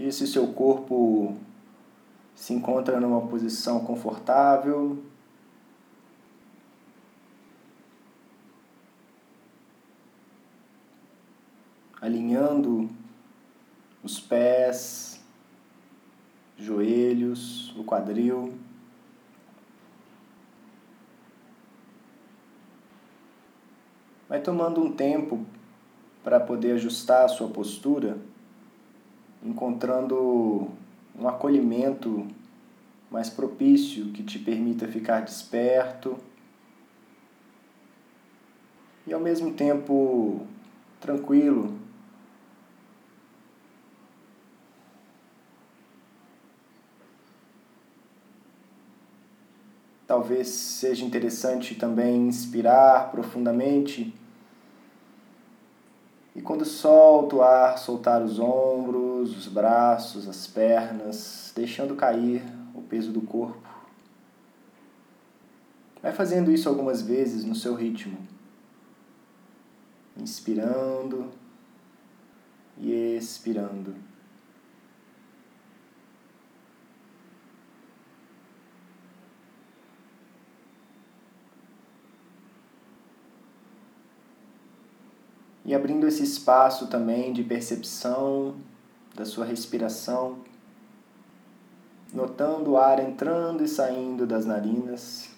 [0.00, 1.36] Veja se seu corpo
[2.34, 5.04] se encontra numa posição confortável.
[12.00, 12.88] Alinhando
[14.02, 15.22] os pés,
[16.56, 18.54] joelhos, o quadril.
[24.26, 25.44] Vai tomando um tempo
[26.24, 28.29] para poder ajustar a sua postura
[29.42, 30.68] encontrando
[31.18, 32.26] um acolhimento
[33.10, 36.16] mais propício que te permita ficar desperto
[39.06, 40.46] e ao mesmo tempo
[41.00, 41.78] tranquilo.
[50.06, 54.12] Talvez seja interessante também inspirar profundamente
[56.50, 62.42] quando solta o ar, soltar os ombros, os braços, as pernas, deixando cair
[62.74, 63.68] o peso do corpo.
[66.02, 68.18] Vai fazendo isso algumas vezes no seu ritmo.
[70.16, 71.30] Inspirando
[72.76, 73.94] e expirando.
[85.70, 88.56] E abrindo esse espaço também de percepção
[89.14, 90.38] da sua respiração,
[92.12, 95.30] notando o ar entrando e saindo das narinas.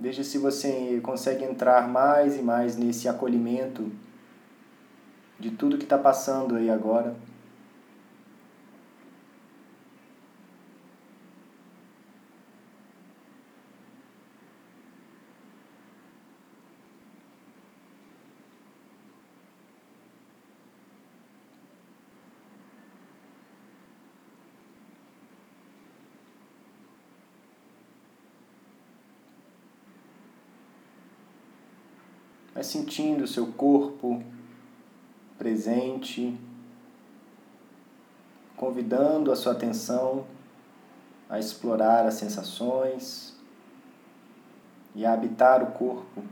[0.00, 3.92] Veja se você consegue entrar mais e mais nesse acolhimento
[5.38, 7.14] de tudo que está passando aí agora.
[32.52, 34.20] Vai sentindo o seu corpo
[35.38, 36.36] presente,
[38.56, 40.26] convidando a sua atenção
[41.30, 43.36] a explorar as sensações
[44.94, 46.24] e a habitar o corpo.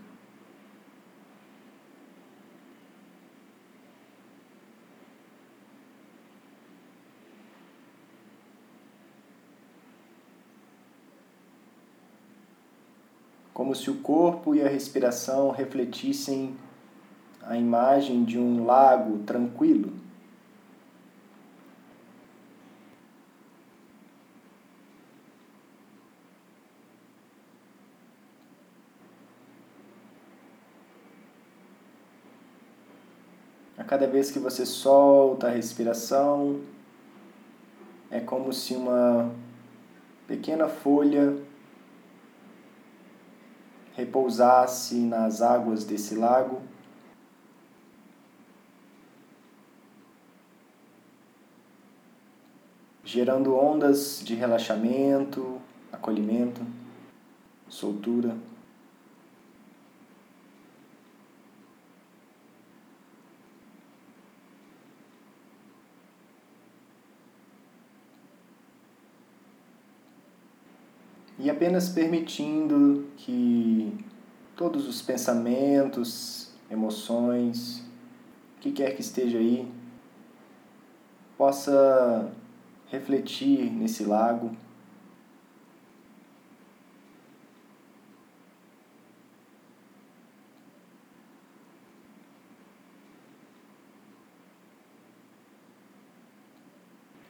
[13.55, 16.57] Como se o corpo e a respiração refletissem
[17.47, 19.93] a imagem de um lago tranquilo.
[33.79, 36.61] A cada vez que você solta a respiração,
[38.11, 39.31] é como se uma
[40.27, 41.37] pequena folha
[43.95, 46.61] repousasse nas águas desse lago.
[53.07, 55.61] Gerando ondas de relaxamento,
[55.93, 56.61] acolhimento,
[57.69, 58.37] soltura.
[71.39, 74.05] E apenas permitindo que
[74.57, 77.85] todos os pensamentos, emoções,
[78.57, 79.71] o que quer que esteja aí,
[81.39, 82.33] possa
[82.91, 84.53] refletir nesse lago.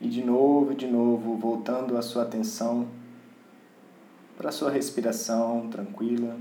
[0.00, 2.86] E de novo, de novo, voltando a sua atenção
[4.36, 6.36] para a sua respiração tranquila.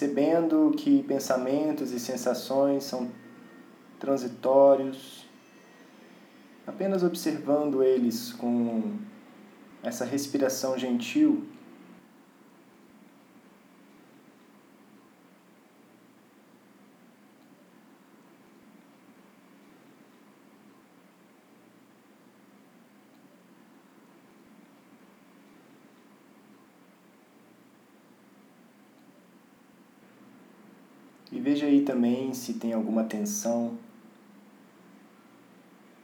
[0.00, 3.10] Percebendo que pensamentos e sensações são
[3.98, 5.26] transitórios,
[6.66, 8.94] apenas observando eles com
[9.82, 11.44] essa respiração gentil.
[31.32, 33.78] E veja aí também se tem alguma tensão,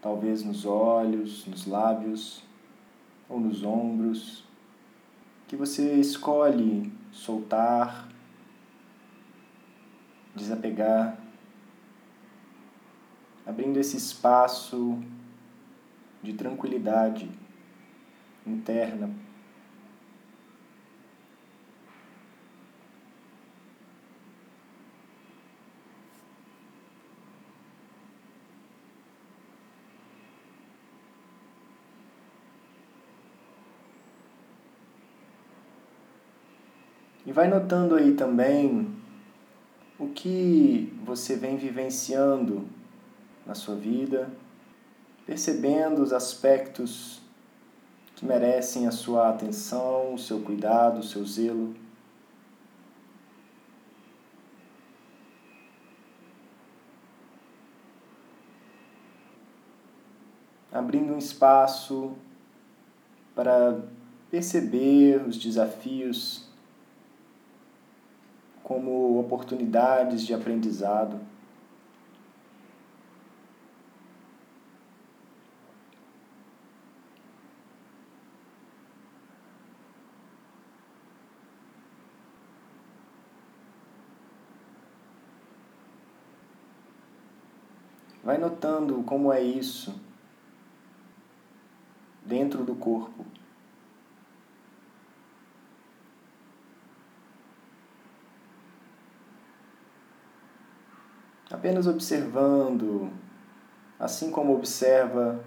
[0.00, 2.44] talvez nos olhos, nos lábios
[3.28, 4.44] ou nos ombros,
[5.49, 8.08] que você escolhe soltar,
[10.32, 11.19] desapegar,
[13.44, 15.02] abrindo esse espaço
[16.23, 17.28] de tranquilidade
[18.46, 19.11] interna
[37.25, 38.97] E vai notando aí também
[39.99, 42.67] o que você vem vivenciando
[43.44, 44.31] na sua vida,
[45.27, 47.21] percebendo os aspectos
[48.15, 51.75] que merecem a sua atenção, o seu cuidado, o seu zelo.
[60.73, 62.15] Abrindo um espaço
[63.35, 63.79] para
[64.31, 66.46] perceber os desafios
[68.67, 71.21] como oportunidades de aprendizado.
[88.25, 89.95] Vai notando como é isso
[92.25, 93.36] dentro do corpo.
[101.67, 103.11] Apenas observando,
[103.99, 105.45] assim como observa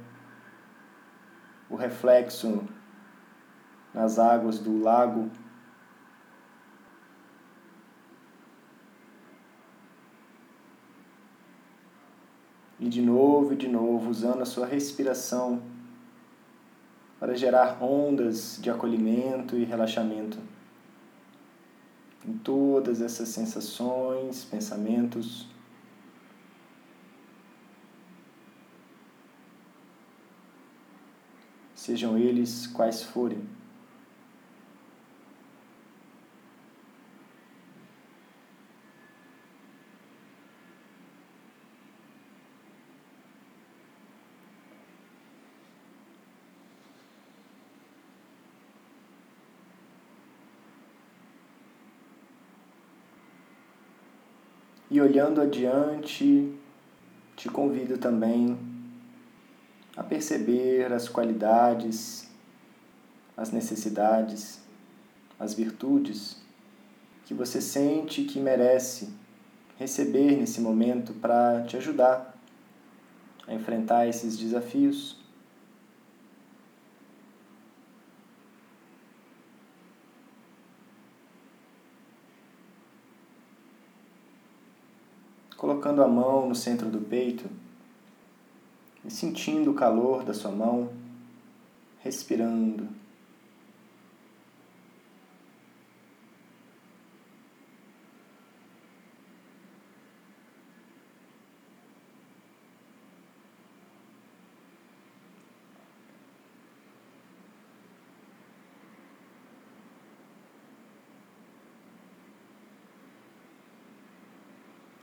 [1.69, 2.67] o reflexo
[3.93, 5.31] nas águas do lago.
[12.77, 15.61] E de novo e de novo, usando a sua respiração
[17.17, 20.37] para gerar ondas de acolhimento e relaxamento
[22.27, 25.47] em todas essas sensações, pensamentos.
[31.89, 33.39] Sejam eles quais forem.
[54.91, 56.53] E olhando adiante,
[57.35, 58.68] te convido também
[59.99, 62.25] a perceber as qualidades,
[63.35, 64.61] as necessidades,
[65.37, 66.37] as virtudes
[67.25, 69.09] que você sente que merece
[69.77, 72.33] receber nesse momento para te ajudar
[73.45, 75.19] a enfrentar esses desafios.
[85.57, 87.49] Colocando a mão no centro do peito
[89.09, 90.89] sentindo o calor da sua mão,
[92.01, 92.87] respirando.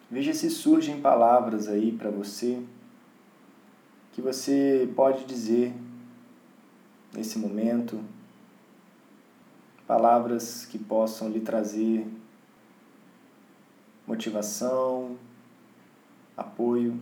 [0.08, 2.62] Veja se surgem palavras aí para você
[4.16, 5.74] que você pode dizer
[7.12, 8.02] nesse momento,
[9.86, 12.06] palavras que possam lhe trazer
[14.06, 15.18] motivação,
[16.34, 16.98] apoio.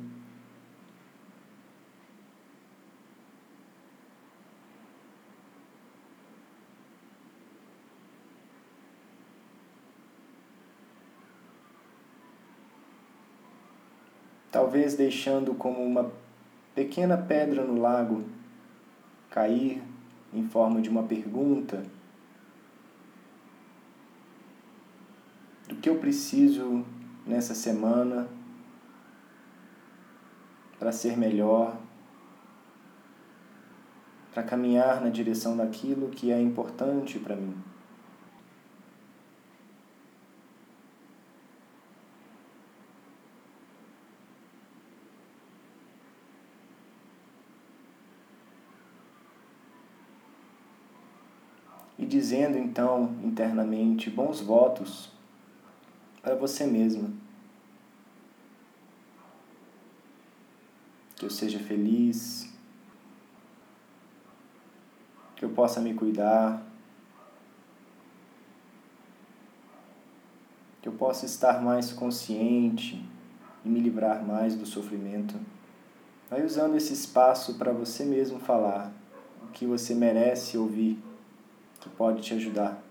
[14.51, 16.24] Talvez deixando como uma
[16.75, 18.25] pequena pedra no lago
[19.31, 19.83] cair
[20.33, 21.83] em forma de uma pergunta
[25.69, 26.85] do que eu preciso
[27.27, 28.29] nessa semana
[30.79, 31.79] para ser melhor,
[34.33, 37.55] para caminhar na direção daquilo que é importante para mim.
[52.05, 55.11] e dizendo então internamente bons votos
[56.21, 57.17] para você mesmo.
[61.17, 62.53] Que eu seja feliz,
[65.35, 66.63] que eu possa me cuidar,
[70.83, 73.03] que eu possa estar mais consciente
[73.65, 75.41] e me livrar mais do sofrimento.
[76.29, 78.93] Vai usando esse espaço para você mesmo falar
[79.43, 81.03] o que você merece ouvir
[81.85, 82.83] que pode te ajudar.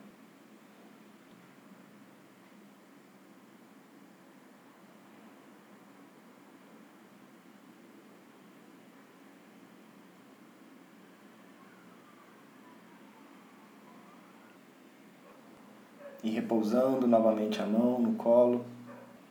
[16.24, 18.64] e repousando novamente a mão no colo,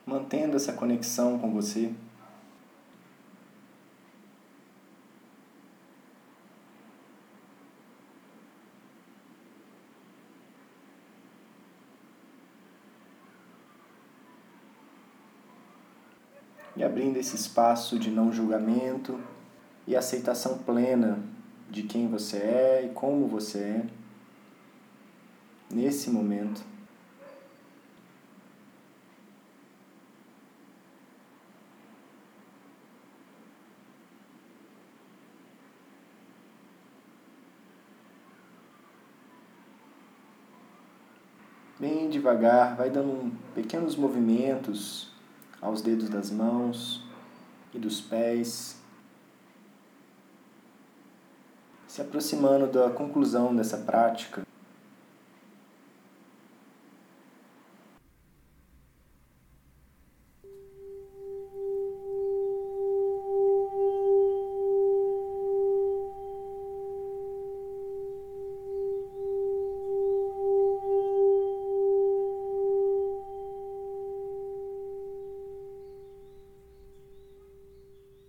[0.04, 1.90] mantendo essa conexão com você.
[16.74, 19.20] E abrindo esse espaço de não julgamento
[19.86, 21.18] e aceitação plena
[21.70, 23.86] de quem você é e como você é
[25.70, 26.62] nesse momento.
[41.78, 45.11] Bem devagar, vai dando pequenos movimentos
[45.62, 47.02] aos dedos das mãos
[47.72, 48.76] e dos pés,
[51.86, 54.42] se aproximando da conclusão dessa prática.